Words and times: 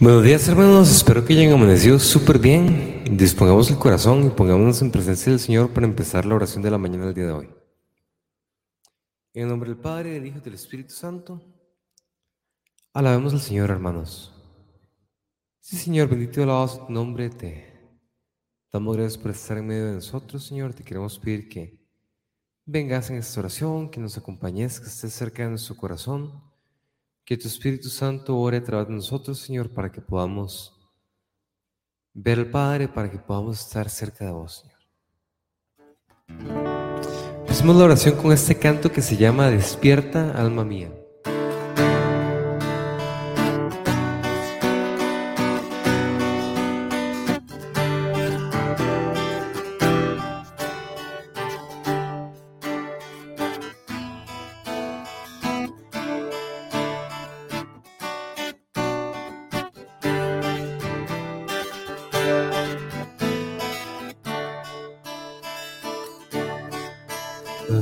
Buenos 0.00 0.24
días 0.24 0.48
hermanos, 0.48 0.90
espero 0.90 1.22
que 1.26 1.34
hayan 1.34 1.52
amanecido 1.52 1.98
súper 1.98 2.38
bien. 2.38 3.04
Dispongamos 3.18 3.70
el 3.70 3.76
corazón 3.76 4.26
y 4.26 4.30
pongámonos 4.30 4.80
en 4.80 4.90
presencia 4.90 5.30
del 5.30 5.38
Señor 5.38 5.74
para 5.74 5.86
empezar 5.86 6.24
la 6.24 6.36
oración 6.36 6.62
de 6.62 6.70
la 6.70 6.78
mañana 6.78 7.04
del 7.04 7.14
día 7.14 7.26
de 7.26 7.32
hoy. 7.32 7.50
En 9.34 9.42
el 9.42 9.48
nombre 9.50 9.68
del 9.68 9.78
Padre, 9.78 10.12
del 10.12 10.24
Hijo 10.24 10.38
y 10.38 10.40
del 10.40 10.54
Espíritu 10.54 10.94
Santo, 10.94 11.42
alabemos 12.94 13.34
al 13.34 13.42
Señor 13.42 13.68
hermanos. 13.68 14.32
Sí 15.60 15.76
Señor, 15.76 16.08
bendito 16.08 16.40
y 16.40 16.44
alabado 16.44 16.86
tu 16.86 16.90
nombre, 16.94 17.28
te 17.28 18.00
damos 18.72 18.96
gracias 18.96 19.22
por 19.22 19.32
estar 19.32 19.58
en 19.58 19.66
medio 19.66 19.84
de 19.84 19.94
nosotros, 19.96 20.46
Señor. 20.46 20.72
Te 20.72 20.82
queremos 20.82 21.18
pedir 21.18 21.46
que 21.46 21.78
vengas 22.64 23.10
en 23.10 23.16
esta 23.16 23.40
oración, 23.40 23.90
que 23.90 24.00
nos 24.00 24.16
acompañes, 24.16 24.80
que 24.80 24.86
estés 24.86 25.12
cerca 25.12 25.42
de 25.42 25.50
nuestro 25.50 25.76
corazón 25.76 26.49
que 27.30 27.36
tu 27.36 27.46
Espíritu 27.46 27.88
Santo 27.88 28.36
ore 28.36 28.56
a 28.56 28.64
través 28.64 28.88
de 28.88 28.94
nosotros, 28.94 29.38
Señor, 29.38 29.70
para 29.70 29.92
que 29.92 30.00
podamos 30.00 30.74
ver 32.12 32.40
al 32.40 32.50
Padre, 32.50 32.88
para 32.88 33.08
que 33.08 33.18
podamos 33.18 33.60
estar 33.60 33.88
cerca 33.88 34.24
de 34.24 34.32
vos, 34.32 34.64
Señor. 34.64 34.80
Hacemos 37.48 37.76
la 37.76 37.84
oración 37.84 38.16
con 38.16 38.32
este 38.32 38.58
canto 38.58 38.90
que 38.90 39.00
se 39.00 39.16
llama 39.16 39.48
Despierta, 39.48 40.32
alma 40.32 40.64
mía. 40.64 40.92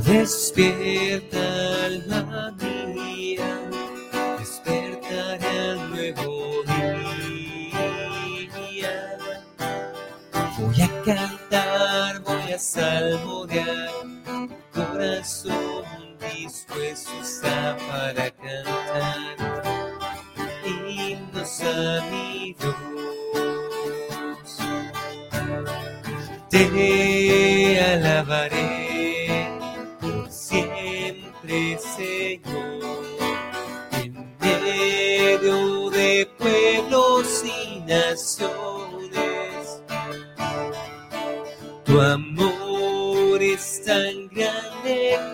Despierta, 0.09 1.48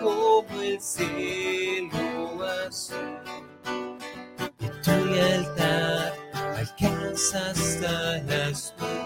como 0.02 0.62
el 0.62 0.80
cielo 0.80 2.44
azul, 2.66 3.18
y 4.58 4.66
tu 4.82 5.06
lealtad 5.06 6.12
alcanza 6.56 7.50
hasta 7.50 8.18
las 8.22 8.74
nubes. 8.78 9.05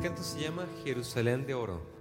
Canto 0.00 0.22
se 0.22 0.40
llama 0.40 0.66
Jerusalén 0.82 1.44
de 1.46 1.52
Oro. 1.52 1.99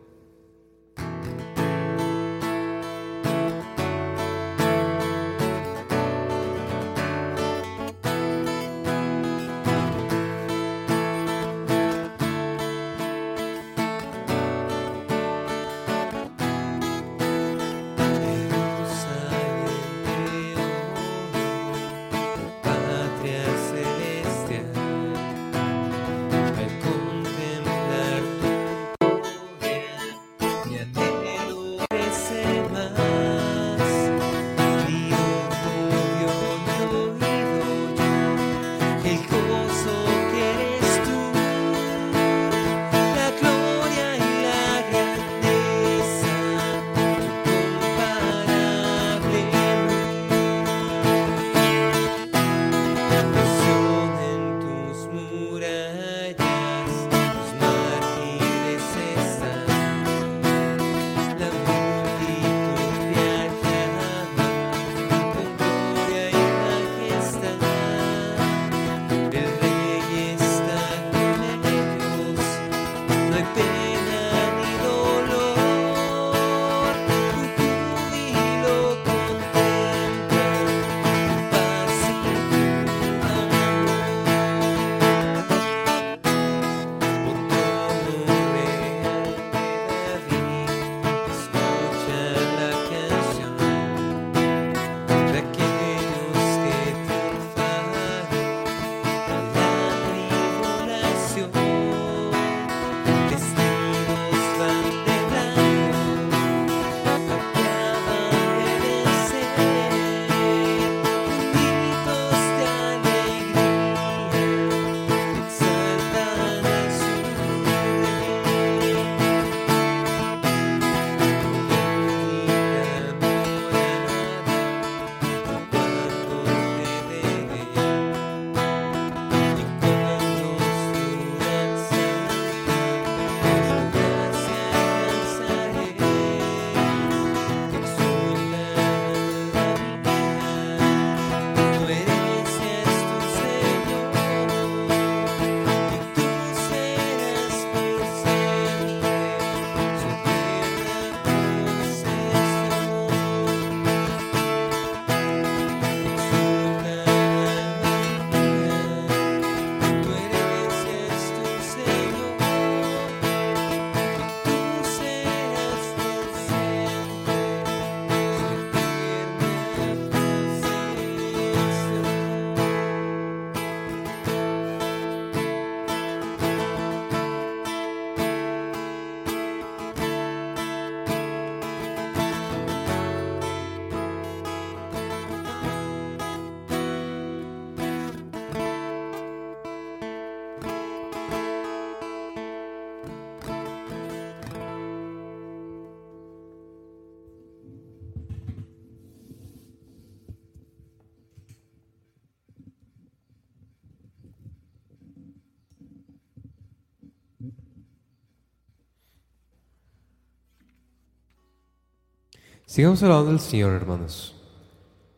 Sigamos 212.70 213.02
alabando 213.02 213.32
al 213.32 213.40
Señor, 213.40 213.74
hermanos. 213.74 214.36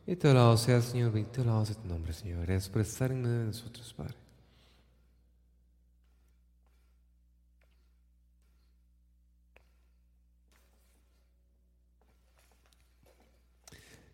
Y 0.08 0.16
te 0.16 0.30
alabado 0.30 0.56
sea, 0.56 0.82
Señor, 0.82 1.12
bendito 1.12 1.42
alabado 1.42 1.66
sea 1.66 1.76
tu 1.76 1.86
nombre, 1.86 2.14
Señor. 2.14 2.46
Gracias 2.46 2.70
por 2.70 2.82
estar 2.82 3.12
en 3.12 3.22
medio 3.22 3.40
de 3.40 3.46
nosotros, 3.48 3.94
Padre. 3.94 4.16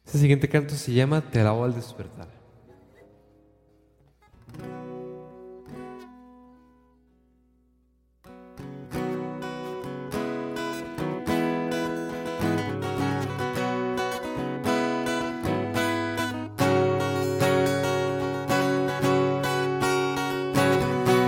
Este 0.03 0.17
siguiente 0.17 0.49
canto 0.49 0.73
se 0.73 0.91
llama 0.93 1.21
Te 1.21 1.39
alabo 1.39 1.63
al 1.63 1.75
despertar. 1.75 2.36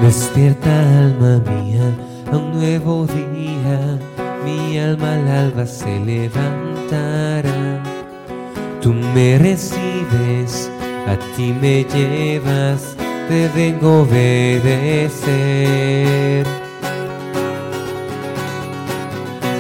Despierta 0.09 0.73
alma 1.05 1.37
mía 1.51 1.87
a 2.31 2.37
un 2.37 2.57
nuevo 2.57 3.05
día, 3.05 3.99
mi 4.43 4.79
alma 4.79 5.13
al 5.13 5.27
alba 5.27 5.67
se 5.67 5.99
levantará. 5.99 7.83
Tú 8.81 8.91
me 8.91 9.37
recibes, 9.37 10.71
a 11.05 11.15
ti 11.35 11.53
me 11.61 11.83
llevas, 11.83 12.95
te 13.27 13.49
vengo 13.49 13.87
a 13.87 14.01
obedecer. 14.01 15.27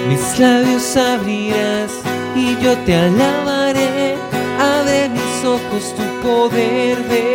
Mis 0.07 0.39
labios 0.39 0.97
abrirás 0.97 1.91
y 2.35 2.57
yo 2.63 2.75
te 2.87 2.95
alabaré, 2.95 4.15
abre 4.59 5.09
mis 5.09 5.45
ojos, 5.45 5.93
tu 5.95 6.03
poder 6.27 6.97
veré. 7.07 7.28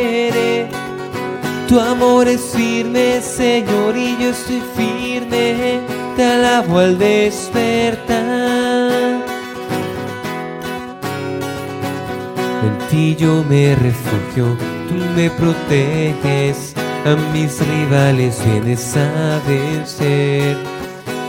Tu 1.69 1.81
amor 1.81 2.29
es 2.29 2.43
firme, 2.55 3.21
Señor, 3.23 3.97
y 3.97 4.17
yo 4.21 4.31
estoy 4.31 4.63
firme, 4.77 5.81
te 6.15 6.25
alabo 6.25 6.79
al 6.79 6.99
despertar. 6.99 8.15
En 12.63 12.79
ti 12.91 13.17
yo 13.17 13.43
me 13.49 13.75
refugio, 13.77 14.59
tú 14.89 14.95
me 15.17 15.31
proteges, 15.31 16.75
a 17.07 17.17
mis 17.33 17.59
rivales 17.67 18.43
vienes 18.45 18.95
a 18.97 19.41
vencer. 19.49 20.59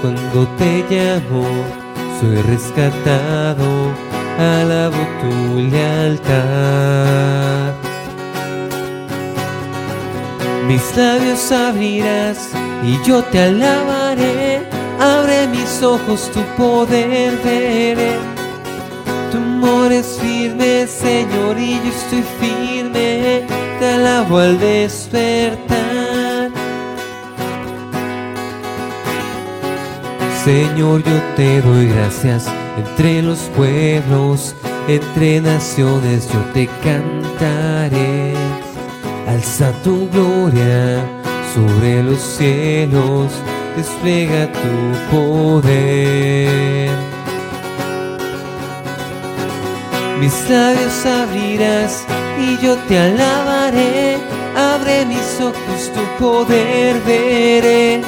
Cuando 0.02 0.48
te 0.58 0.84
llamo, 0.90 1.46
soy 2.20 2.42
rescatado, 2.42 3.90
alabo 4.38 4.98
tu 5.22 5.62
lealtad. 5.72 7.06
Mis 10.68 10.98
labios 10.98 11.52
abrirás 11.52 12.50
y 12.84 12.98
yo 13.08 13.24
te 13.24 13.40
alabaré. 13.40 14.68
Abre 15.00 15.48
mis 15.48 15.84
ojos, 15.84 16.32
tu 16.34 16.42
poder 16.58 17.34
veré. 17.44 18.18
Tu 19.32 19.38
amor 19.38 19.92
es 19.92 20.18
firme, 20.20 20.88
Señor, 20.88 21.60
y 21.60 21.76
yo 21.76 21.90
estoy 21.90 22.24
firme. 22.40 23.46
te 23.80 23.94
alabo 23.94 24.40
al 24.40 24.60
despertar. 24.60 25.76
Señor, 30.44 31.04
yo 31.04 31.22
te 31.36 31.62
doy 31.62 31.88
gracias 31.88 32.48
entre 32.78 33.22
los 33.22 33.40
pueblos, 33.56 34.56
entre 34.88 35.42
naciones 35.42 36.28
yo 36.32 36.40
te 36.54 36.68
cantaré. 36.84 38.34
Alza 39.36 39.72
tu 39.84 40.10
gloria 40.12 41.04
sobre 41.54 42.02
los 42.02 42.22
cielos, 42.22 43.34
despliega 43.76 44.50
tu 44.50 44.78
poder. 45.12 46.90
Mis 50.22 50.50
labios 50.50 51.06
abrirás 51.06 52.06
y 52.40 52.58
yo 52.66 52.78
te 52.88 52.98
alabaré. 52.98 54.18
Abre 54.56 55.06
mis 55.06 55.42
ojos, 55.42 55.92
tu 55.94 56.24
poder 56.24 57.02
veré. 57.06 58.02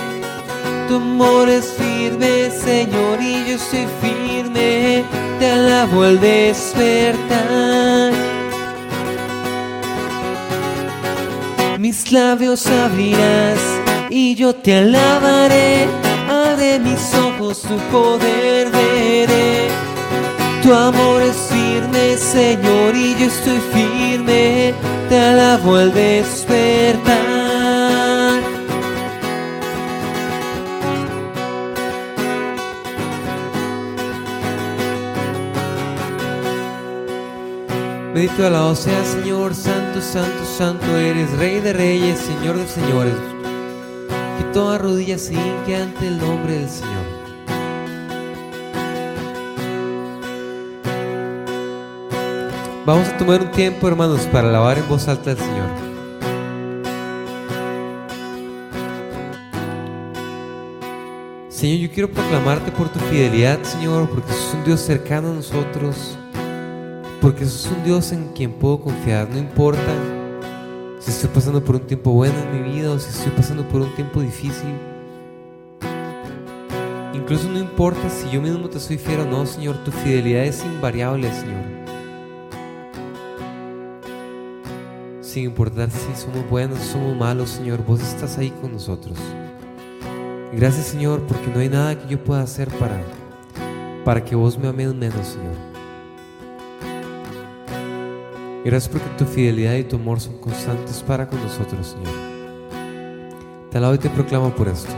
Tu 0.87 0.95
amor 0.95 1.49
es 1.49 1.73
firme, 1.73 2.49
Señor, 2.51 3.19
y 3.21 3.51
yo 3.51 3.57
soy 3.57 3.85
firme. 4.01 5.03
Te 5.39 5.51
alabo 5.51 6.03
al 6.03 6.21
despertar. 6.21 8.16
Mis 11.87 12.11
labios 12.11 12.67
abrirás 12.67 13.61
y 14.09 14.35
yo 14.35 14.53
te 14.53 14.75
alabaré. 14.75 15.87
Abre 16.29 16.79
mis 16.79 17.13
ojos, 17.15 17.61
tu 17.61 17.77
poder 17.89 18.69
veré. 18.71 19.69
Tu 20.61 20.73
amor 20.73 21.21
es 21.21 21.37
firme, 21.49 22.17
Señor, 22.17 22.93
y 22.93 23.15
yo 23.17 23.27
estoy 23.27 23.61
firme. 23.71 24.73
Te 25.07 25.17
alabo 25.17 25.77
al 25.77 25.93
despertar. 25.93 27.37
Bendito 38.13 38.45
alabado 38.45 38.75
sea, 38.75 39.05
Señor, 39.05 39.55
santo, 39.55 39.86
santo, 40.01 40.45
santo 40.45 40.97
eres, 40.97 41.31
Rey 41.37 41.59
de 41.59 41.73
reyes, 41.73 42.19
Señor 42.19 42.57
de 42.57 42.67
señores. 42.67 43.13
Que 44.37 44.43
toda 44.53 44.77
rodilla 44.77 45.17
se 45.17 45.33
hinque 45.33 45.75
ante 45.75 46.07
el 46.07 46.17
nombre 46.17 46.59
del 46.59 46.69
Señor. 46.69 47.07
Vamos 52.85 53.07
a 53.09 53.17
tomar 53.17 53.41
un 53.41 53.51
tiempo, 53.51 53.87
hermanos, 53.87 54.21
para 54.31 54.49
alabar 54.49 54.77
en 54.77 54.87
voz 54.87 55.07
alta 55.07 55.31
al 55.31 55.37
Señor. 55.37 55.87
Señor, 61.49 61.79
yo 61.79 61.91
quiero 61.91 62.11
proclamarte 62.11 62.71
por 62.71 62.87
tu 62.89 62.99
fidelidad, 62.99 63.61
Señor, 63.63 64.07
porque 64.09 64.31
sos 64.31 64.53
un 64.53 64.63
Dios 64.63 64.79
cercano 64.79 65.31
a 65.31 65.33
nosotros, 65.33 66.17
porque 67.21 67.45
sos 67.45 67.71
un 67.71 67.83
Dios 67.83 68.11
en 68.11 68.29
quien 68.33 68.51
puedo 68.51 68.79
confiar, 68.79 69.29
no 69.29 69.37
importa 69.37 69.81
si 70.99 71.11
estoy 71.11 71.29
pasando 71.29 71.63
por 71.63 71.75
un 71.75 71.81
tiempo 71.81 72.11
bueno 72.11 72.35
en 72.39 72.61
mi 72.61 72.71
vida 72.73 72.91
o 72.91 72.99
si 72.99 73.09
estoy 73.09 73.31
pasando 73.31 73.67
por 73.67 73.81
un 73.81 73.93
tiempo 73.95 74.21
difícil. 74.21 74.73
Incluso 77.13 77.49
no 77.49 77.59
importa 77.59 78.09
si 78.09 78.29
yo 78.29 78.41
mismo 78.41 78.69
te 78.69 78.79
soy 78.79 78.97
fiel 78.97 79.21
o 79.21 79.25
no, 79.25 79.45
Señor, 79.45 79.83
tu 79.83 79.91
fidelidad 79.91 80.43
es 80.43 80.63
invariable, 80.63 81.31
Señor. 81.31 81.65
Sin 85.21 85.45
importar 85.45 85.89
si 85.91 86.15
somos 86.15 86.49
buenos 86.49 86.79
o 86.79 86.83
somos 86.83 87.17
malos, 87.17 87.49
Señor, 87.49 87.83
vos 87.85 88.01
estás 88.01 88.37
ahí 88.37 88.51
con 88.61 88.73
nosotros. 88.73 89.17
Gracias, 90.53 90.87
Señor, 90.87 91.21
porque 91.27 91.47
no 91.53 91.59
hay 91.59 91.69
nada 91.69 91.99
que 91.99 92.07
yo 92.07 92.23
pueda 92.23 92.41
hacer 92.41 92.69
para, 92.77 93.01
para 94.05 94.23
que 94.23 94.35
vos 94.35 94.57
me 94.57 94.67
ames 94.67 94.93
menos, 94.93 95.27
Señor. 95.27 95.66
Gracias 98.67 98.91
porque 98.91 99.07
tu 99.17 99.23
fidelidad 99.23 99.75
y 99.75 99.85
tu 99.85 99.95
amor 99.95 100.19
son 100.19 100.39
constantes 100.39 101.01
para 101.01 101.25
con 101.25 101.41
nosotros, 101.41 101.87
Señor. 101.87 102.13
Te 103.71 103.77
alabo 103.77 103.93
y 103.93 103.97
te 103.97 104.09
proclamo 104.09 104.49
por 104.49 104.67
esto. 104.67 104.91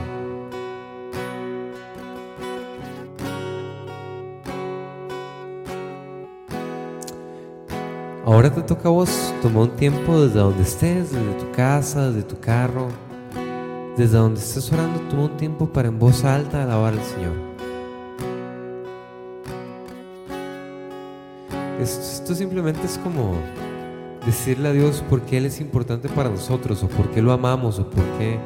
Ahora 8.25 8.51
te 8.51 8.63
toca 8.63 8.89
a 8.89 8.91
vos, 8.91 9.35
toma 9.43 9.61
un 9.61 9.75
tiempo 9.75 10.19
desde 10.19 10.39
donde 10.39 10.63
estés, 10.63 11.11
desde 11.11 11.33
tu 11.33 11.51
casa, 11.51 12.09
desde 12.09 12.23
tu 12.23 12.39
carro, 12.39 12.87
desde 13.95 14.17
donde 14.17 14.39
estés 14.39 14.73
orando, 14.73 14.99
toma 15.11 15.25
un 15.25 15.37
tiempo 15.37 15.71
para 15.71 15.89
en 15.89 15.99
voz 15.99 16.23
alta 16.23 16.63
alabar 16.63 16.93
al 16.93 17.03
Señor. 17.03 17.48
Esto, 21.79 22.35
simplemente 22.35 22.85
es 22.85 22.97
como 22.97 23.35
decirle 24.25 24.67
a 24.67 24.73
Dios 24.73 25.01
por 25.09 25.21
qué 25.21 25.37
Él 25.37 25.45
es 25.45 25.61
importante 25.61 26.09
para 26.09 26.29
nosotros, 26.29 26.83
o 26.83 26.89
por 26.89 27.09
qué 27.11 27.21
lo 27.21 27.31
amamos, 27.31 27.79
o 27.79 27.89
por 27.89 28.03
qué, 28.17 28.37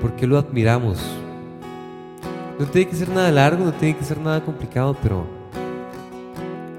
por 0.00 0.14
qué 0.14 0.28
lo 0.28 0.38
admiramos. 0.38 0.98
No 2.58 2.66
tiene 2.66 2.88
que 2.88 2.96
ser 2.96 3.08
nada 3.08 3.32
largo, 3.32 3.64
no 3.64 3.72
tiene 3.72 3.98
que 3.98 4.04
ser 4.04 4.18
nada 4.18 4.44
complicado, 4.44 4.96
pero 5.02 5.24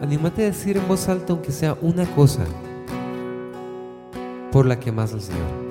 anímate 0.02 0.44
a 0.44 0.46
decir 0.46 0.78
en 0.78 0.88
voz 0.88 1.10
alta, 1.10 1.34
aunque 1.34 1.52
sea 1.52 1.78
una 1.82 2.06
cosa, 2.06 2.46
por 4.54 4.66
la 4.66 4.80
que 4.80 4.90
amas 4.90 5.14
al 5.14 5.22
Señor. 5.22 5.71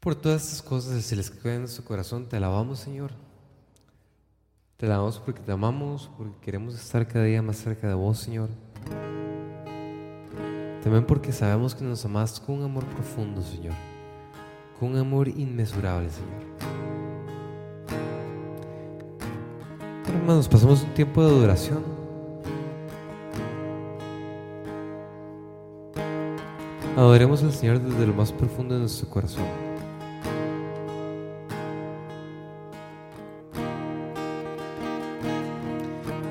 Por 0.00 0.14
todas 0.14 0.44
estas 0.44 0.62
cosas 0.62 1.04
se 1.04 1.14
les 1.14 1.30
quedan 1.30 1.56
en 1.56 1.60
nuestro 1.60 1.84
corazón, 1.84 2.26
te 2.26 2.38
alabamos, 2.38 2.78
Señor. 2.78 3.10
Te 4.78 4.86
alabamos 4.86 5.18
porque 5.18 5.42
te 5.42 5.52
amamos, 5.52 6.10
porque 6.16 6.40
queremos 6.40 6.74
estar 6.74 7.06
cada 7.06 7.26
día 7.26 7.42
más 7.42 7.58
cerca 7.58 7.86
de 7.86 7.92
vos, 7.92 8.18
Señor. 8.18 8.48
También 10.82 11.04
porque 11.04 11.32
sabemos 11.32 11.74
que 11.74 11.84
nos 11.84 12.02
amas 12.06 12.40
con 12.40 12.56
un 12.56 12.64
amor 12.64 12.86
profundo, 12.86 13.42
Señor. 13.42 13.74
Con 14.78 14.92
un 14.92 14.96
amor 14.96 15.28
inmesurable, 15.28 16.08
Señor. 16.08 16.50
hermanos, 20.06 20.48
pasamos 20.48 20.82
un 20.82 20.94
tiempo 20.94 21.22
de 21.22 21.28
adoración. 21.28 21.84
Adoremos 26.96 27.42
al 27.42 27.52
Señor 27.52 27.80
desde 27.80 28.06
lo 28.06 28.14
más 28.14 28.32
profundo 28.32 28.74
de 28.74 28.80
nuestro 28.80 29.08
corazón. 29.10 29.69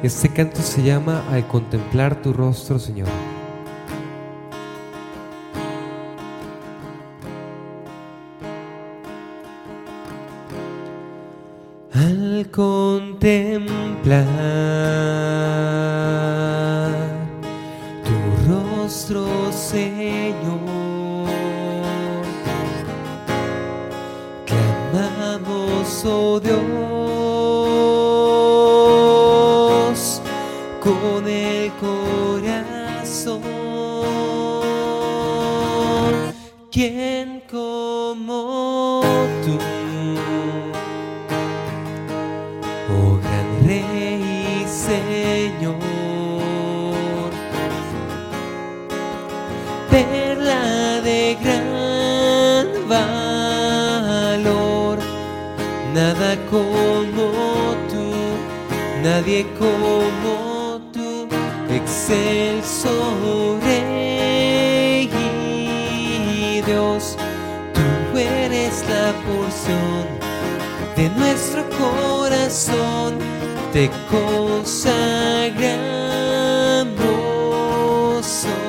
Este 0.01 0.29
canto 0.29 0.61
se 0.61 0.81
llama 0.81 1.25
Al 1.29 1.45
contemplar 1.45 2.21
tu 2.21 2.31
rostro, 2.31 2.79
Señor. 2.79 3.09
Porción 69.13 70.05
de 70.95 71.09
nuestro 71.09 71.63
corazón, 71.69 73.17
te 73.73 73.89
consagramos 74.09 74.87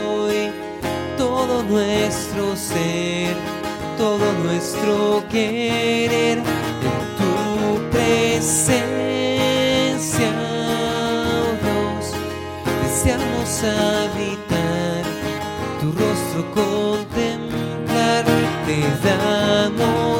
hoy 0.07 0.50
todo 1.16 1.62
nuestro 1.62 2.57
ser, 2.57 3.35
todo 3.98 4.33
nuestro 4.44 5.24
querer 5.31 6.38
en 6.38 6.44
tu 7.18 7.90
presencia 7.90 9.11
habitar, 13.62 15.05
tu 15.81 15.92
rostro 15.92 16.50
contemplar, 16.55 18.24
te 18.66 18.81
damos 19.07 20.19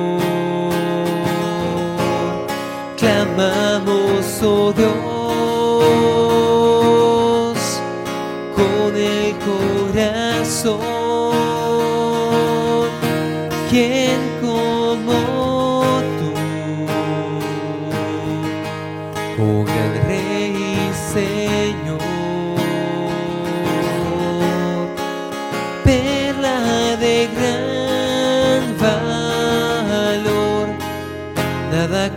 Clamamos, 3.41 4.43
oh 4.43 4.71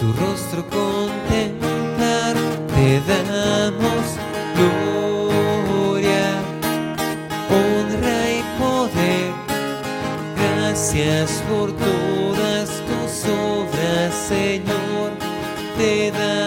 tu 0.00 0.12
rostro 0.14 0.64
contemplar, 0.68 2.34
te 2.74 3.00
damos 3.08 4.04
gloria, 4.58 6.26
honra 7.54 8.18
y 8.38 8.42
poder. 8.58 9.32
Gracias 10.36 11.30
por 11.48 11.70
todas 11.76 12.68
tus 12.88 13.30
obras, 13.30 14.12
Señor, 14.28 15.12
te 15.78 16.10
damos 16.10 16.43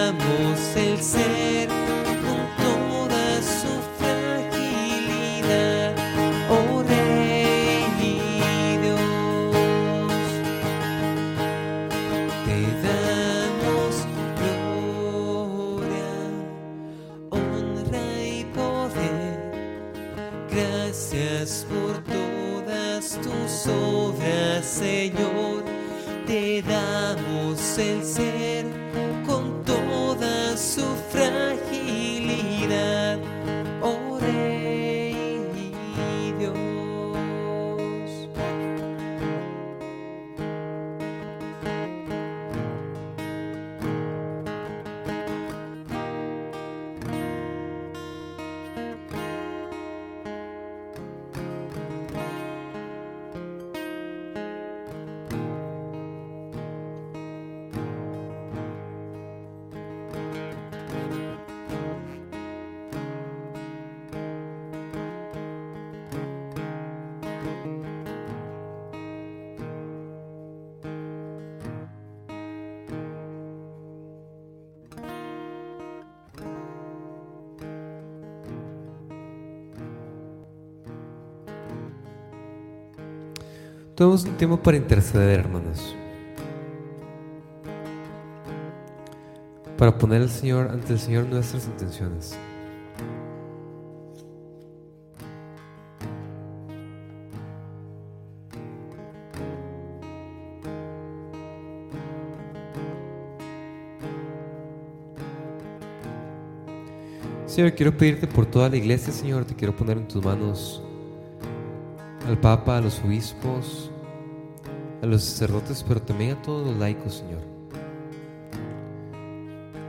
Tomemos 83.98 84.26
un 84.26 84.38
tiempo 84.38 84.58
para 84.58 84.78
interceder, 84.78 85.40
hermanos. 85.40 85.96
Para 89.76 89.98
poner 89.98 90.22
al 90.22 90.30
Señor 90.30 90.70
ante 90.70 90.94
el 90.94 91.00
Señor 91.00 91.26
nuestras 91.26 91.66
intenciones. 91.66 92.38
Señor, 107.48 107.74
quiero 107.74 107.98
pedirte 107.98 108.28
por 108.28 108.46
toda 108.46 108.70
la 108.70 108.78
iglesia, 108.78 109.12
Señor, 109.12 109.46
te 109.46 109.56
quiero 109.56 109.76
poner 109.76 109.98
en 109.98 110.08
tus 110.08 110.24
manos 110.24 110.87
al 112.28 112.38
Papa, 112.40 112.78
a 112.78 112.82
los 112.82 113.02
obispos, 113.04 113.92
a 115.02 115.06
los 115.06 115.24
sacerdotes, 115.24 115.84
pero 115.88 116.02
también 116.02 116.32
a 116.32 116.42
todos 116.42 116.68
los 116.68 116.78
laicos, 116.78 117.16
Señor. 117.16 117.42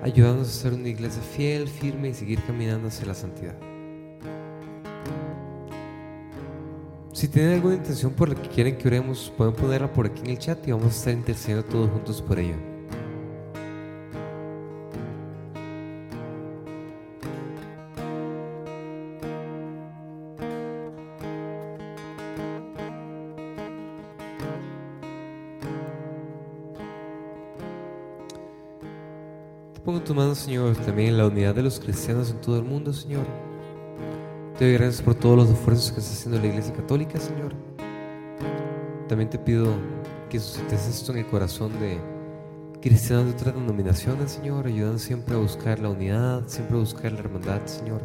Ayúdanos 0.02 0.48
a 0.48 0.52
ser 0.52 0.74
una 0.74 0.88
iglesia 0.88 1.20
fiel, 1.20 1.66
firme 1.68 2.10
y 2.10 2.14
seguir 2.14 2.40
caminando 2.46 2.88
hacia 2.88 3.06
la 3.06 3.14
santidad. 3.14 3.56
Si 7.12 7.26
tienen 7.26 7.54
alguna 7.54 7.74
intención 7.74 8.12
por 8.12 8.28
la 8.28 8.36
que 8.36 8.48
quieren 8.48 8.78
que 8.78 8.86
oremos, 8.86 9.32
pueden 9.36 9.54
ponerla 9.54 9.92
por 9.92 10.06
aquí 10.06 10.20
en 10.20 10.30
el 10.30 10.38
chat 10.38 10.66
y 10.68 10.70
vamos 10.70 10.86
a 10.86 10.96
estar 10.96 11.12
intercediendo 11.12 11.64
todos 11.68 11.90
juntos 11.90 12.22
por 12.22 12.38
ello. 12.38 12.67
Tu 30.08 30.14
mano, 30.14 30.34
Señor, 30.34 30.74
también 30.74 31.10
en 31.10 31.18
la 31.18 31.26
unidad 31.26 31.54
de 31.54 31.62
los 31.62 31.78
cristianos 31.78 32.30
en 32.30 32.40
todo 32.40 32.56
el 32.56 32.64
mundo, 32.64 32.94
Señor. 32.94 33.26
Te 34.58 34.64
doy 34.64 34.72
gracias 34.72 35.02
por 35.02 35.14
todos 35.14 35.36
los 35.36 35.50
esfuerzos 35.50 35.92
que 35.92 36.00
está 36.00 36.12
haciendo 36.12 36.40
la 36.40 36.46
Iglesia 36.46 36.72
Católica, 36.72 37.20
Señor. 37.20 37.52
También 39.06 39.28
te 39.28 39.38
pido 39.38 39.74
que 40.30 40.40
suscites 40.40 40.88
esto 40.88 41.12
en 41.12 41.18
el 41.18 41.26
corazón 41.26 41.78
de 41.78 41.98
cristianos 42.80 43.26
de 43.26 43.32
otras 43.32 43.54
denominaciones, 43.54 44.30
Señor, 44.30 44.66
ayudando 44.66 44.98
siempre 44.98 45.34
a 45.34 45.38
buscar 45.38 45.78
la 45.78 45.90
unidad, 45.90 46.44
siempre 46.46 46.78
a 46.78 46.80
buscar 46.80 47.12
la 47.12 47.18
hermandad, 47.18 47.60
Señor. 47.66 48.00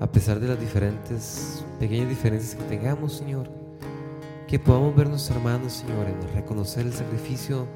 A 0.00 0.10
pesar 0.10 0.40
de 0.40 0.48
las 0.48 0.58
diferentes, 0.58 1.62
pequeñas 1.78 2.08
diferencias 2.08 2.54
que 2.54 2.64
tengamos, 2.74 3.12
Señor, 3.12 3.50
que 4.48 4.58
podamos 4.58 4.96
vernos 4.96 5.28
hermanos, 5.28 5.74
Señor, 5.74 6.06
en 6.06 6.34
reconocer 6.34 6.86
el 6.86 6.94
sacrificio 6.94 7.66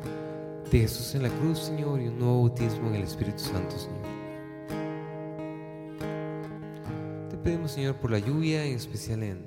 de 0.70 0.80
Jesús 0.80 1.14
en 1.14 1.22
la 1.22 1.30
cruz, 1.30 1.60
Señor, 1.60 2.00
y 2.00 2.08
un 2.08 2.18
nuevo 2.18 2.40
bautismo 2.42 2.88
en 2.88 2.96
el 2.96 3.02
Espíritu 3.04 3.38
Santo, 3.38 3.78
Señor. 3.78 4.02
Te 7.30 7.36
pedimos, 7.38 7.70
Señor, 7.70 7.96
por 7.96 8.10
la 8.10 8.18
lluvia, 8.18 8.64
en 8.64 8.76
especial 8.76 9.22
en, 9.22 9.46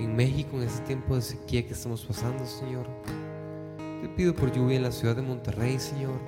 en 0.00 0.16
México, 0.16 0.56
en 0.56 0.64
este 0.64 0.84
tiempo 0.84 1.14
de 1.14 1.22
sequía 1.22 1.64
que 1.64 1.74
estamos 1.74 2.04
pasando, 2.04 2.44
Señor. 2.44 2.86
Te 4.02 4.08
pido 4.08 4.34
por 4.34 4.52
lluvia 4.52 4.76
en 4.76 4.82
la 4.82 4.90
ciudad 4.90 5.14
de 5.14 5.22
Monterrey, 5.22 5.78
Señor, 5.78 6.18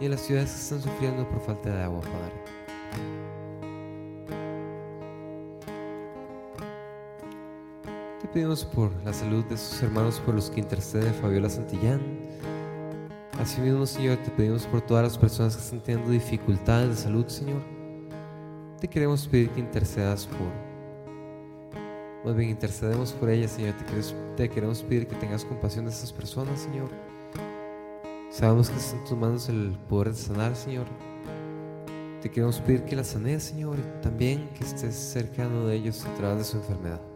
y 0.00 0.04
en 0.04 0.10
las 0.10 0.20
ciudades 0.20 0.50
que 0.50 0.60
están 0.60 0.82
sufriendo 0.82 1.26
por 1.28 1.40
falta 1.40 1.74
de 1.74 1.82
agua, 1.82 2.00
Padre. 2.02 2.44
Te 8.20 8.28
pedimos 8.28 8.64
por 8.64 8.92
la 9.02 9.14
salud 9.14 9.44
de 9.46 9.56
sus 9.56 9.82
hermanos 9.82 10.20
por 10.20 10.34
los 10.34 10.50
que 10.50 10.60
intercede 10.60 11.10
Fabiola 11.14 11.48
Santillán. 11.48 12.23
Asimismo, 13.44 13.84
Señor, 13.84 14.16
te 14.22 14.30
pedimos 14.30 14.64
por 14.64 14.80
todas 14.80 15.02
las 15.02 15.18
personas 15.18 15.54
que 15.54 15.62
están 15.62 15.82
teniendo 15.82 16.10
dificultades 16.10 16.88
de 16.88 16.96
salud, 16.96 17.26
Señor. 17.28 17.60
Te 18.80 18.88
queremos 18.88 19.28
pedir 19.28 19.50
que 19.50 19.60
intercedas 19.60 20.26
por, 20.26 20.48
más 22.24 22.34
bien 22.34 22.48
intercedemos 22.48 23.12
por 23.12 23.28
ellas, 23.28 23.50
Señor. 23.50 23.74
Te, 24.34 24.48
queremos 24.48 24.82
pedir 24.82 25.06
que 25.06 25.14
tengas 25.16 25.44
compasión 25.44 25.84
de 25.84 25.90
estas 25.90 26.10
personas, 26.10 26.58
Señor. 26.58 26.88
Sabemos 28.30 28.70
que 28.70 28.78
está 28.78 28.96
en 28.96 29.04
tus 29.04 29.18
manos 29.18 29.50
el 29.50 29.76
poder 29.90 30.14
de 30.14 30.18
sanar, 30.18 30.56
Señor. 30.56 30.86
Te 32.22 32.30
queremos 32.30 32.60
pedir 32.60 32.84
que 32.84 32.96
las 32.96 33.08
sanes, 33.08 33.42
Señor, 33.42 33.76
y 33.78 34.02
también 34.02 34.48
que 34.54 34.64
estés 34.64 34.94
cercano 34.94 35.66
de 35.66 35.76
ellos 35.76 36.02
a 36.06 36.14
través 36.14 36.38
de 36.38 36.44
su 36.44 36.56
enfermedad. 36.56 37.13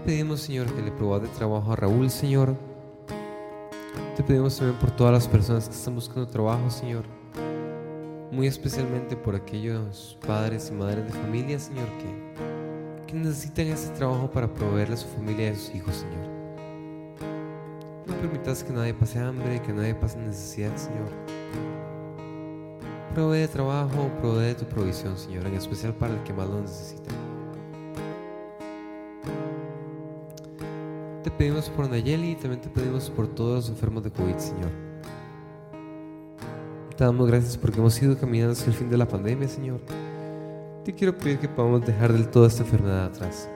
Pedimos, 0.00 0.40
Señor, 0.40 0.66
que 0.74 0.82
le 0.82 0.90
de 0.90 1.28
trabajo 1.28 1.72
a 1.72 1.76
Raúl, 1.76 2.10
Señor. 2.10 2.54
Te 4.16 4.22
pedimos 4.22 4.56
también 4.56 4.78
por 4.78 4.90
todas 4.90 5.12
las 5.12 5.28
personas 5.28 5.68
que 5.68 5.74
están 5.74 5.94
buscando 5.94 6.26
trabajo, 6.26 6.70
Señor. 6.70 7.04
Muy 8.30 8.46
especialmente 8.46 9.16
por 9.16 9.34
aquellos 9.34 10.18
padres 10.26 10.70
y 10.70 10.74
madres 10.74 11.06
de 11.06 11.12
familia, 11.12 11.58
Señor, 11.58 11.88
que, 11.98 13.06
que 13.06 13.14
necesitan 13.14 13.66
ese 13.66 13.90
trabajo 13.90 14.30
para 14.30 14.52
proveerle 14.52 14.94
a 14.94 14.98
su 14.98 15.08
familia 15.08 15.50
y 15.50 15.52
a 15.52 15.56
sus 15.56 15.74
hijos, 15.74 15.94
Señor. 15.96 16.28
No 18.06 18.14
permitas 18.14 18.62
que 18.62 18.72
nadie 18.72 18.94
pase 18.94 19.18
hambre, 19.18 19.60
que 19.62 19.72
nadie 19.72 19.94
pase 19.94 20.18
necesidad, 20.18 20.76
Señor. 20.76 21.08
Provee 23.14 23.40
de 23.40 23.48
trabajo, 23.48 24.10
provee 24.20 24.46
de 24.46 24.54
tu 24.54 24.64
provisión, 24.64 25.16
Señor, 25.18 25.46
en 25.46 25.54
especial 25.54 25.94
para 25.94 26.14
el 26.14 26.22
que 26.22 26.32
más 26.32 26.48
lo 26.48 26.60
necesita. 26.60 27.10
Pedimos 31.40 31.70
por 31.70 31.88
Nayeli 31.88 32.32
y 32.32 32.34
también 32.34 32.60
te 32.60 32.68
pedimos 32.68 33.08
por 33.08 33.26
todos 33.26 33.54
los 33.54 33.68
enfermos 33.70 34.04
de 34.04 34.10
COVID, 34.10 34.36
Señor. 34.36 34.70
Te 36.94 37.02
damos 37.02 37.26
gracias 37.28 37.56
porque 37.56 37.78
hemos 37.78 38.02
ido 38.02 38.18
caminando 38.18 38.52
hacia 38.52 38.66
el 38.66 38.74
fin 38.74 38.90
de 38.90 38.98
la 38.98 39.08
pandemia, 39.08 39.48
Señor. 39.48 39.80
Te 40.84 40.94
quiero 40.94 41.16
pedir 41.16 41.38
que 41.38 41.48
podamos 41.48 41.86
dejar 41.86 42.12
del 42.12 42.28
todo 42.28 42.44
esta 42.44 42.62
enfermedad 42.62 43.06
atrás. 43.06 43.48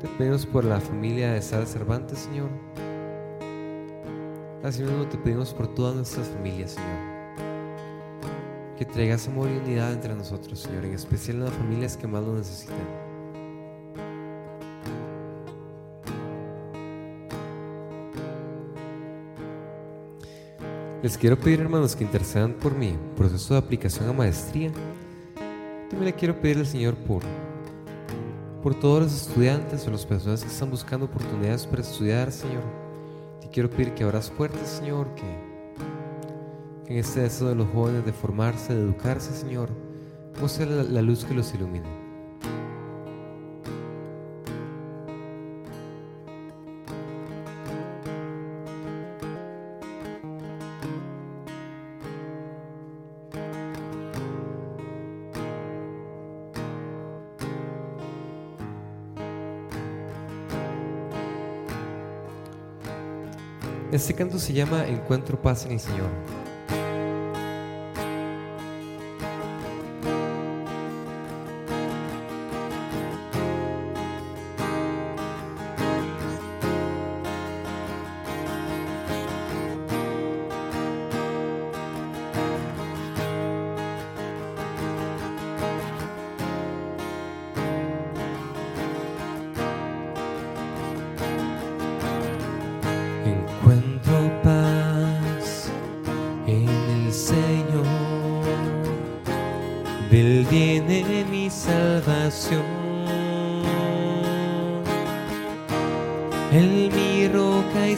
Te 0.00 0.08
pedimos 0.16 0.46
por 0.46 0.64
la 0.64 0.80
familia 0.80 1.34
de 1.34 1.42
Sara 1.42 1.66
Cervantes, 1.66 2.20
Señor. 2.20 2.48
Asimismo 4.62 5.04
te 5.04 5.18
pedimos 5.18 5.52
por 5.52 5.68
todas 5.68 5.94
nuestras 5.94 6.28
familias, 6.28 6.70
Señor. 6.70 7.12
Que 8.78 8.86
traigas 8.86 9.28
amor 9.28 9.50
y 9.50 9.58
unidad 9.58 9.92
entre 9.92 10.14
nosotros, 10.14 10.60
Señor, 10.60 10.86
en 10.86 10.94
especial 10.94 11.36
en 11.36 11.44
las 11.44 11.52
familias 11.52 11.98
que 11.98 12.06
más 12.06 12.24
lo 12.24 12.32
necesitan. 12.32 13.01
Les 21.02 21.18
quiero 21.18 21.36
pedir, 21.36 21.58
hermanos, 21.58 21.96
que 21.96 22.04
intercedan 22.04 22.52
por 22.52 22.76
mi 22.76 22.96
proceso 23.16 23.54
de 23.54 23.58
aplicación 23.58 24.08
a 24.08 24.12
maestría. 24.12 24.70
También 25.90 26.04
le 26.04 26.12
quiero 26.12 26.40
pedir 26.40 26.58
al 26.58 26.66
Señor 26.66 26.94
por, 26.94 27.24
por 28.62 28.78
todos 28.78 29.02
los 29.02 29.12
estudiantes 29.12 29.84
o 29.88 29.90
las 29.90 30.06
personas 30.06 30.44
que 30.44 30.48
están 30.48 30.70
buscando 30.70 31.06
oportunidades 31.06 31.66
para 31.66 31.82
estudiar, 31.82 32.30
Señor. 32.30 32.62
Te 33.40 33.48
quiero 33.48 33.68
pedir 33.68 33.94
que 33.94 34.04
abras 34.04 34.30
puertas, 34.30 34.68
Señor, 34.68 35.08
que, 35.16 36.92
en 36.92 36.98
este 36.98 37.22
deseo 37.22 37.48
de 37.48 37.56
los 37.56 37.68
jóvenes 37.70 38.04
de 38.04 38.12
formarse, 38.12 38.72
de 38.72 38.82
educarse, 38.82 39.32
Señor, 39.32 39.70
sea 40.46 40.66
la 40.66 41.02
luz 41.02 41.24
que 41.24 41.34
los 41.34 41.52
ilumine. 41.52 42.01
Este 64.02 64.14
canto 64.14 64.40
se 64.40 64.52
llama 64.52 64.84
Encuentro 64.88 65.40
paz 65.40 65.64
en 65.64 65.70
el 65.70 65.78
Señor. 65.78 66.08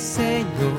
Señor. 0.04 0.73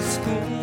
school. 0.00 0.59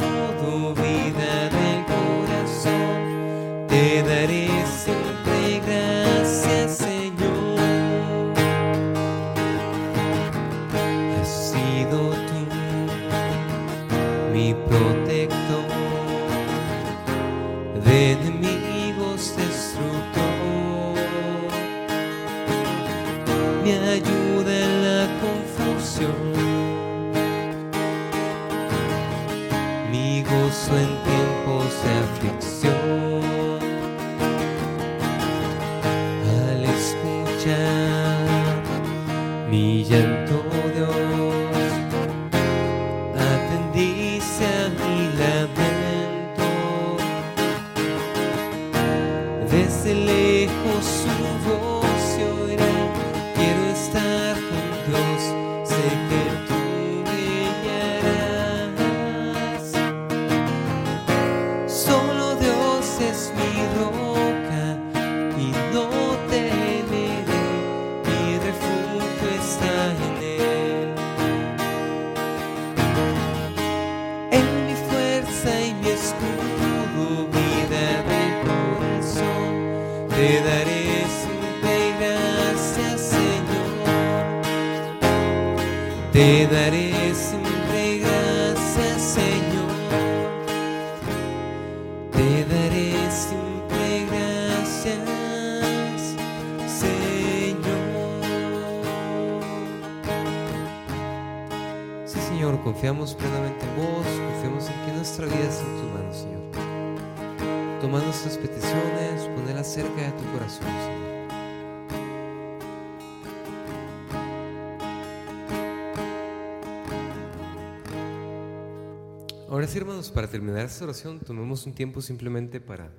Para 120.13 120.29
terminar 120.29 120.65
esta 120.65 120.83
oración, 120.83 121.19
tomemos 121.19 121.65
un 121.65 121.73
tiempo 121.73 122.01
simplemente 122.01 122.59
para 122.59 122.91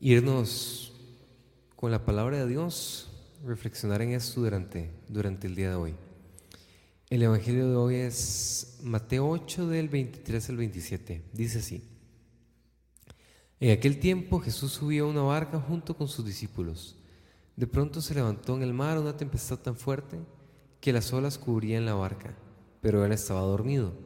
irnos 0.00 0.92
con 1.76 1.90
la 1.90 2.04
palabra 2.04 2.38
de 2.38 2.46
Dios, 2.46 3.10
reflexionar 3.44 4.02
en 4.02 4.10
esto 4.10 4.40
durante, 4.40 4.90
durante 5.08 5.46
el 5.46 5.54
día 5.54 5.70
de 5.70 5.74
hoy. 5.76 5.94
El 7.10 7.22
Evangelio 7.22 7.68
de 7.68 7.76
hoy 7.76 7.94
es 7.96 8.78
Mateo 8.82 9.28
8 9.28 9.68
del 9.68 9.88
23 9.88 10.48
al 10.50 10.56
27. 10.56 11.22
Dice 11.32 11.58
así. 11.58 11.84
En 13.60 13.70
aquel 13.70 14.00
tiempo 14.00 14.40
Jesús 14.40 14.72
subió 14.72 15.04
a 15.04 15.10
una 15.10 15.22
barca 15.22 15.60
junto 15.60 15.96
con 15.96 16.08
sus 16.08 16.24
discípulos. 16.24 16.96
De 17.56 17.66
pronto 17.66 18.00
se 18.00 18.14
levantó 18.14 18.56
en 18.56 18.62
el 18.62 18.72
mar 18.72 18.98
una 18.98 19.16
tempestad 19.16 19.58
tan 19.58 19.76
fuerte 19.76 20.18
que 20.80 20.92
las 20.92 21.12
olas 21.12 21.38
cubrían 21.38 21.86
la 21.86 21.94
barca, 21.94 22.34
pero 22.80 23.04
él 23.04 23.12
estaba 23.12 23.40
dormido. 23.40 24.03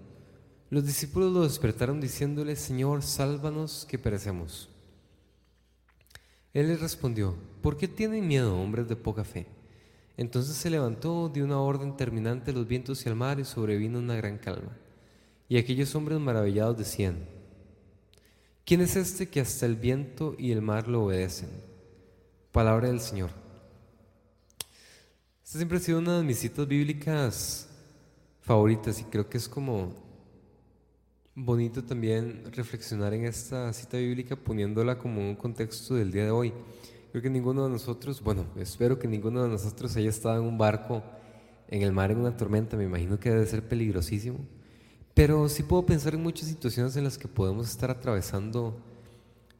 Los 0.71 0.85
discípulos 0.85 1.33
lo 1.33 1.45
despertaron 1.45 2.01
diciéndole, 2.01 2.55
Señor, 2.55 3.03
sálvanos 3.03 3.87
que 3.89 3.99
perecemos. 3.99 4.69
Él 6.53 6.69
les 6.69 6.81
respondió, 6.81 7.37
¿por 7.63 7.79
qué 7.79 7.89
tienen 7.89 8.27
miedo, 8.27 8.59
hombres 8.61 8.87
de 8.89 8.97
poca 8.97 9.25
fe? 9.25 9.47
Entonces 10.19 10.57
se 10.57 10.69
levantó, 10.69 11.31
dio 11.33 11.45
una 11.45 11.61
orden 11.61 11.97
terminante 11.97 12.51
a 12.51 12.55
los 12.55 12.67
vientos 12.67 13.05
y 13.05 13.09
al 13.09 13.15
mar 13.15 13.41
y 13.41 13.45
sobrevino 13.45 13.99
una 13.99 14.17
gran 14.17 14.37
calma. 14.37 14.77
Y 15.49 15.57
aquellos 15.57 15.95
hombres 15.95 16.19
maravillados 16.19 16.77
decían, 16.77 17.17
¿quién 18.67 18.81
es 18.83 18.97
este 18.97 19.29
que 19.29 19.41
hasta 19.41 19.65
el 19.65 19.77
viento 19.77 20.35
y 20.39 20.53
el 20.53 20.61
mar 20.61 20.89
lo 20.89 21.05
obedecen? 21.05 21.49
Palabra 22.53 22.89
del 22.89 23.01
Señor. 23.01 23.31
Esta 25.43 25.59
siempre 25.59 25.79
ha 25.79 25.81
sido 25.81 26.01
una 26.01 26.19
de 26.19 26.25
mis 26.25 26.41
citas 26.41 26.69
bíblicas 26.69 27.69
favoritas 28.43 29.01
y 29.01 29.05
creo 29.05 29.31
que 29.31 29.39
es 29.39 29.49
como 29.49 30.08
bonito 31.45 31.85
también 31.85 32.43
reflexionar 32.53 33.15
en 33.15 33.25
esta 33.25 33.73
cita 33.73 33.97
bíblica 33.97 34.35
poniéndola 34.35 34.99
como 34.99 35.21
un 35.21 35.37
contexto 35.37 35.95
del 35.95 36.11
día 36.11 36.25
de 36.25 36.31
hoy. 36.31 36.53
Creo 37.13 37.23
que 37.23 37.31
ninguno 37.31 37.65
de 37.65 37.71
nosotros, 37.71 38.21
bueno, 38.21 38.45
espero 38.57 38.99
que 38.99 39.07
ninguno 39.07 39.45
de 39.45 39.49
nosotros 39.49 39.97
haya 39.97 40.11
estado 40.11 40.43
en 40.43 40.49
un 40.49 40.59
barco 40.59 41.03
en 41.69 41.83
el 41.83 41.93
mar 41.93 42.11
en 42.11 42.19
una 42.19 42.37
tormenta, 42.37 42.77
me 42.77 42.85
imagino 42.85 43.21
que 43.21 43.31
debe 43.31 43.47
ser 43.47 43.67
peligrosísimo. 43.69 44.39
Pero 45.15 45.49
sí 45.49 45.63
puedo 45.63 45.87
pensar 45.87 46.15
en 46.15 46.23
muchas 46.23 46.49
situaciones 46.49 46.97
en 46.97 47.05
las 47.05 47.19
que 47.19 47.29
podemos 47.29 47.69
estar 47.69 47.91
atravesando 47.91 48.81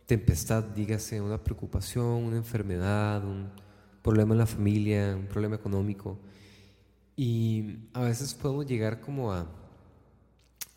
tempestad, 0.07 0.65
dígase 0.65 1.21
una 1.21 1.43
preocupación, 1.43 2.07
una 2.07 2.37
enfermedad, 2.39 3.25
un 3.25 3.51
problema 4.03 4.35
en 4.35 4.39
la 4.39 4.47
familia, 4.47 5.15
un 5.17 5.27
problema 5.27 5.57
económico. 5.57 6.19
Y 7.15 7.77
a 7.93 8.03
veces 8.03 8.33
podemos 8.35 8.67
llegar 8.67 9.01
como 9.01 9.33
a, 9.33 9.47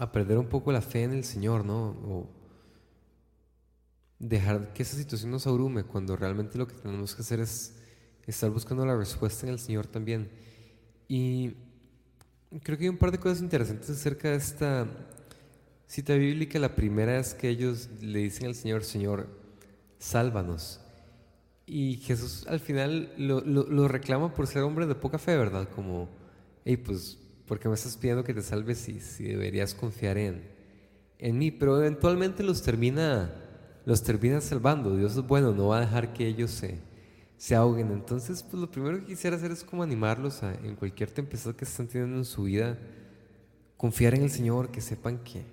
a 0.02 0.12
perder 0.12 0.40
un 0.40 0.48
poco 0.48 0.72
la 0.72 0.82
fe 0.82 1.04
en 1.04 1.12
el 1.12 1.24
Señor, 1.24 1.64
¿no? 1.64 1.90
O 1.90 2.28
dejar 4.18 4.74
que 4.74 4.82
esa 4.82 4.98
situación 4.98 5.30
nos 5.30 5.46
abrume 5.46 5.84
cuando 5.84 6.16
realmente 6.16 6.58
lo 6.58 6.66
que 6.66 6.74
tenemos 6.74 7.14
que 7.14 7.22
hacer 7.22 7.40
es 7.40 7.76
estar 8.26 8.50
buscando 8.50 8.84
la 8.84 8.98
respuesta 8.98 9.46
en 9.46 9.54
el 9.54 9.60
Señor 9.60 9.86
también. 9.86 10.32
Y 11.08 11.54
creo 12.64 12.80
que 12.80 12.86
hay 12.86 12.90
un 12.90 12.98
par 12.98 13.12
de 13.12 13.20
cosas 13.20 13.42
interesantes 13.44 13.92
acerca 13.92 14.32
de 14.32 14.38
esta 14.38 14.88
cita 15.86 16.16
bíblica. 16.16 16.58
La 16.58 16.74
primera 16.74 17.20
es 17.20 17.36
que 17.36 17.50
ellos 17.50 17.88
le 18.02 18.20
dicen 18.22 18.48
al 18.48 18.56
Señor, 18.56 18.84
Señor, 18.84 19.28
sálvanos. 20.00 20.82
Y 21.68 21.98
Jesús 21.98 22.48
al 22.48 22.60
final 22.60 23.14
lo, 23.20 23.42
lo, 23.42 23.68
lo 23.68 23.88
reclama 23.88 24.34
por 24.34 24.48
ser 24.48 24.64
hombre 24.64 24.88
de 24.88 24.96
poca 24.96 25.20
fe, 25.20 25.38
¿verdad? 25.38 25.70
Como, 25.70 26.10
hey, 26.66 26.78
pues 26.78 27.21
porque 27.52 27.68
me 27.68 27.76
estás 27.76 27.98
pidiendo 27.98 28.24
que 28.24 28.34
te 28.34 28.42
salves 28.42 28.88
y 28.88 29.02
si 29.02 29.26
deberías 29.26 29.76
confiar 29.76 30.18
en, 30.18 30.42
en 31.20 31.38
mí, 31.38 31.52
pero 31.52 31.78
eventualmente 31.78 32.44
los 32.44 32.62
termina, 32.62 33.30
los 33.86 34.02
termina 34.04 34.40
salvando. 34.40 34.96
Dios 34.96 35.18
es 35.18 35.28
bueno, 35.28 35.52
no 35.52 35.68
va 35.68 35.80
a 35.80 35.82
dejar 35.82 36.14
que 36.14 36.26
ellos 36.26 36.50
se, 36.52 36.78
se 37.36 37.54
ahoguen. 37.54 37.92
Entonces, 37.92 38.42
pues 38.42 38.62
lo 38.62 38.72
primero 38.72 39.00
que 39.00 39.08
quisiera 39.08 39.36
hacer 39.36 39.52
es 39.52 39.66
como 39.66 39.84
animarlos 39.84 40.44
a, 40.44 40.54
en 40.64 40.78
cualquier 40.78 41.12
tempestad 41.12 41.54
que 41.54 41.66
están 41.66 41.88
teniendo 41.88 42.20
en 42.20 42.24
su 42.24 42.44
vida, 42.44 42.78
confiar 43.76 44.16
en 44.16 44.24
el 44.24 44.32
Señor, 44.32 44.72
que 44.72 44.80
sepan 44.80 45.18
que 45.18 45.44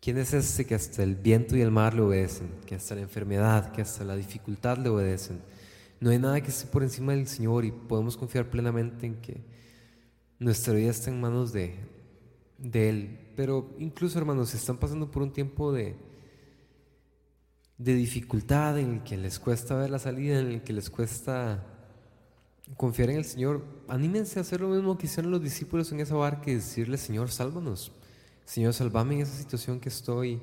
quién 0.00 0.18
es 0.18 0.34
ese 0.34 0.66
que 0.66 0.74
hasta 0.74 1.04
el 1.04 1.14
viento 1.14 1.56
y 1.56 1.60
el 1.60 1.70
mar 1.70 1.94
le 1.94 2.02
obedecen, 2.02 2.48
que 2.66 2.74
hasta 2.74 2.96
la 2.96 3.02
enfermedad, 3.02 3.70
que 3.70 3.82
hasta 3.82 4.02
la 4.02 4.16
dificultad 4.16 4.78
le 4.78 4.88
obedecen. 4.88 5.38
No 6.00 6.10
hay 6.10 6.18
nada 6.18 6.40
que 6.40 6.48
esté 6.48 6.66
por 6.66 6.82
encima 6.82 7.12
del 7.12 7.28
Señor 7.28 7.64
y 7.64 7.70
podemos 7.70 8.16
confiar 8.16 8.50
plenamente 8.50 9.06
en 9.06 9.14
que 9.20 9.53
nuestra 10.38 10.74
vida 10.74 10.90
está 10.90 11.10
en 11.10 11.20
manos 11.20 11.52
de, 11.52 11.74
de 12.58 12.88
Él. 12.88 13.18
Pero 13.36 13.74
incluso, 13.78 14.18
hermanos, 14.18 14.50
si 14.50 14.56
están 14.56 14.78
pasando 14.78 15.10
por 15.10 15.22
un 15.22 15.32
tiempo 15.32 15.72
de, 15.72 15.96
de 17.78 17.94
dificultad, 17.94 18.78
en 18.78 18.94
el 18.94 19.02
que 19.02 19.16
les 19.16 19.38
cuesta 19.38 19.74
ver 19.74 19.90
la 19.90 19.98
salida, 19.98 20.40
en 20.40 20.48
el 20.48 20.62
que 20.62 20.72
les 20.72 20.90
cuesta 20.90 21.66
confiar 22.76 23.10
en 23.10 23.16
el 23.18 23.24
Señor, 23.24 23.64
anímense 23.88 24.38
a 24.38 24.42
hacer 24.42 24.60
lo 24.60 24.68
mismo 24.68 24.96
que 24.96 25.06
hicieron 25.06 25.30
los 25.30 25.42
discípulos 25.42 25.92
en 25.92 26.00
esa 26.00 26.14
barca 26.14 26.50
y 26.50 26.54
decirle, 26.54 26.96
Señor, 26.96 27.30
sálvanos. 27.30 27.92
Señor, 28.44 28.74
salvame 28.74 29.16
en 29.16 29.20
esa 29.22 29.36
situación 29.36 29.80
que 29.80 29.88
estoy 29.88 30.40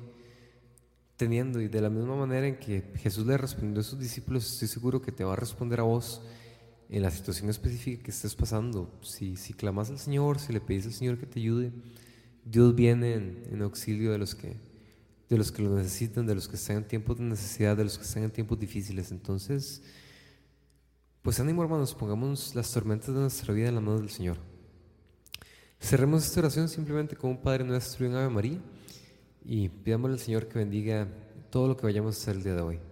teniendo. 1.16 1.60
Y 1.60 1.68
de 1.68 1.80
la 1.80 1.90
misma 1.90 2.16
manera 2.16 2.46
en 2.46 2.58
que 2.58 2.92
Jesús 2.96 3.26
le 3.26 3.36
respondió 3.38 3.80
a 3.80 3.84
sus 3.84 3.98
discípulos, 3.98 4.52
estoy 4.52 4.68
seguro 4.68 5.00
que 5.00 5.12
te 5.12 5.24
va 5.24 5.34
a 5.34 5.36
responder 5.36 5.80
a 5.80 5.84
vos 5.84 6.22
en 6.92 7.02
la 7.02 7.10
situación 7.10 7.48
específica 7.48 8.02
que 8.02 8.10
estés 8.10 8.34
pasando. 8.34 8.92
Si, 9.00 9.36
si 9.36 9.54
clamas 9.54 9.88
al 9.88 9.98
Señor, 9.98 10.38
si 10.38 10.52
le 10.52 10.60
pedís 10.60 10.84
al 10.84 10.92
Señor 10.92 11.18
que 11.18 11.24
te 11.24 11.40
ayude, 11.40 11.72
Dios 12.44 12.74
viene 12.74 13.14
en, 13.14 13.62
auxilio 13.62 14.12
de 14.12 14.18
los, 14.18 14.34
que, 14.34 14.56
de 15.30 15.38
los 15.38 15.50
que 15.50 15.62
lo 15.62 15.74
necesitan, 15.74 16.26
de 16.26 16.34
los 16.34 16.46
que 16.48 16.56
están 16.56 16.76
en 16.76 16.84
tiempos 16.86 17.16
de 17.16 17.24
necesidad, 17.24 17.78
de 17.78 17.84
los 17.84 17.96
que 17.96 18.04
están 18.04 18.24
en 18.24 18.30
tiempos 18.30 18.58
difíciles. 18.58 19.10
Entonces, 19.10 19.82
pues 21.22 21.40
ánimo 21.40 21.62
hermanos, 21.62 21.94
pongamos 21.94 22.54
las 22.54 22.70
tormentas 22.70 23.14
de 23.14 23.20
nuestra 23.22 23.54
vida 23.54 23.68
en 23.68 23.74
la 23.74 23.80
mano 23.80 23.98
del 23.98 24.10
Señor. 24.10 24.36
Cerremos 25.80 26.26
esta 26.26 26.40
oración 26.40 26.68
simplemente 26.68 27.16
con 27.16 27.30
un 27.30 27.40
Padre 27.40 27.64
nuestro 27.64 28.04
y 28.04 28.08
un 28.10 28.16
Ave 28.16 28.28
María 28.28 28.58
y 29.46 29.70
pidámosle 29.70 30.14
al 30.14 30.20
Señor 30.20 30.46
que 30.46 30.58
bendiga 30.58 31.08
todo 31.48 31.68
lo 31.68 31.76
que 31.76 31.86
vayamos 31.86 32.16
a 32.16 32.20
hacer 32.20 32.36
el 32.36 32.42
día 32.42 32.54
de 32.54 32.60
hoy. 32.60 32.91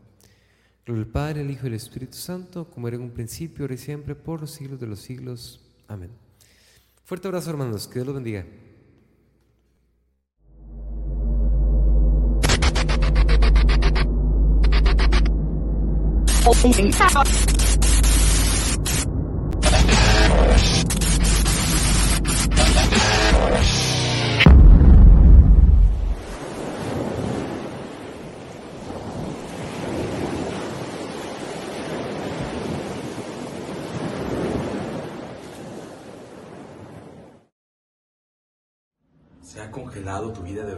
Gloria 0.85 1.03
al 1.03 1.09
Padre, 1.11 1.41
al 1.41 1.51
Hijo 1.51 1.65
y 1.65 1.67
al 1.67 1.75
Espíritu 1.75 2.17
Santo, 2.17 2.69
como 2.69 2.87
era 2.87 2.97
en 2.97 3.03
un 3.03 3.11
principio, 3.11 3.63
ahora 3.63 3.75
y 3.75 3.77
siempre, 3.77 4.15
por 4.15 4.41
los 4.41 4.51
siglos 4.51 4.79
de 4.79 4.87
los 4.87 4.99
siglos. 4.99 5.61
Amén. 5.87 6.09
Fuerte 7.03 7.27
abrazo, 7.27 7.51
hermanos. 7.51 7.87
Que 7.87 7.95
Dios 7.95 8.07
los 8.07 8.15
bendiga. 8.15 8.45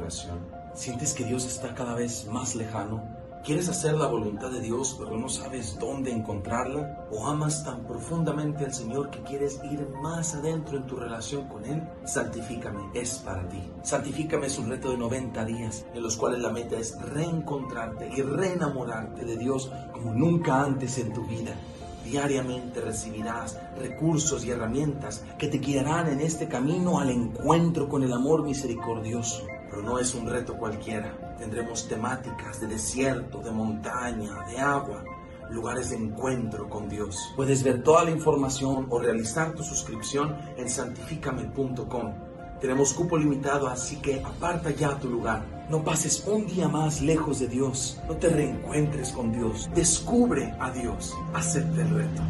Oración? 0.03 0.39
¿Sientes 0.73 1.13
que 1.13 1.23
Dios 1.23 1.45
está 1.45 1.73
cada 1.73 1.95
vez 1.95 2.27
más 2.27 2.55
lejano? 2.55 3.01
¿Quieres 3.45 3.67
hacer 3.69 3.93
la 3.95 4.07
voluntad 4.07 4.51
de 4.51 4.61
Dios 4.61 4.95
pero 4.97 5.17
no 5.17 5.29
sabes 5.29 5.77
dónde 5.79 6.11
encontrarla? 6.11 7.07
¿O 7.11 7.27
amas 7.27 7.63
tan 7.63 7.85
profundamente 7.85 8.65
al 8.65 8.73
Señor 8.73 9.09
que 9.09 9.21
quieres 9.21 9.61
ir 9.69 9.87
más 10.01 10.35
adentro 10.35 10.77
en 10.77 10.87
tu 10.87 10.95
relación 10.95 11.47
con 11.47 11.65
Él? 11.65 11.83
Santifícame 12.05 12.81
es 12.93 13.15
para 13.19 13.47
ti. 13.47 13.61
Santifícame 13.81 14.47
es 14.47 14.57
un 14.57 14.69
reto 14.69 14.91
de 14.91 14.97
90 14.97 15.45
días 15.45 15.85
en 15.93 16.03
los 16.03 16.17
cuales 16.17 16.41
la 16.41 16.51
meta 16.51 16.77
es 16.77 16.99
reencontrarte 17.01 18.09
y 18.15 18.21
reenamorarte 18.21 19.25
de 19.25 19.37
Dios 19.37 19.71
como 19.93 20.13
nunca 20.13 20.63
antes 20.63 20.97
en 20.97 21.13
tu 21.13 21.25
vida. 21.25 21.53
Diariamente 22.05 22.81
recibirás 22.81 23.57
recursos 23.77 24.43
y 24.43 24.51
herramientas 24.51 25.23
que 25.37 25.47
te 25.47 25.59
guiarán 25.59 26.07
en 26.07 26.19
este 26.19 26.49
camino 26.49 26.99
al 26.99 27.09
encuentro 27.09 27.87
con 27.87 28.03
el 28.03 28.11
amor 28.11 28.43
misericordioso. 28.43 29.45
Pero 29.73 29.81
no 29.81 29.97
es 29.97 30.13
un 30.13 30.29
reto 30.29 30.55
cualquiera. 30.55 31.35
Tendremos 31.39 31.87
temáticas 31.87 32.61
de 32.61 32.67
desierto, 32.67 33.39
de 33.39 33.49
montaña, 33.49 34.45
de 34.47 34.59
agua, 34.59 35.03
lugares 35.49 35.89
de 35.89 35.95
encuentro 35.95 36.69
con 36.69 36.87
Dios. 36.87 37.33
Puedes 37.35 37.63
ver 37.63 37.81
toda 37.81 38.03
la 38.03 38.11
información 38.11 38.85
o 38.91 38.99
realizar 38.99 39.53
tu 39.55 39.63
suscripción 39.63 40.37
en 40.57 40.69
santificame.com. 40.69 42.13
Tenemos 42.61 42.93
cupo 42.93 43.17
limitado, 43.17 43.67
así 43.67 43.95
que 43.95 44.21
aparta 44.21 44.69
ya 44.69 44.99
tu 44.99 45.09
lugar. 45.09 45.43
No 45.71 45.83
pases 45.83 46.23
un 46.27 46.45
día 46.45 46.67
más 46.67 47.01
lejos 47.01 47.39
de 47.39 47.47
Dios. 47.47 47.99
No 48.07 48.15
te 48.17 48.29
reencuentres 48.29 49.11
con 49.11 49.31
Dios. 49.31 49.71
Descubre 49.73 50.53
a 50.59 50.69
Dios. 50.69 51.15
Acepta 51.33 51.81
el 51.81 51.89
reto. 51.89 52.21